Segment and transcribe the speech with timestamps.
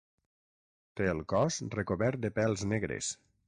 [1.01, 3.15] Té el cos recobert de pèls negres.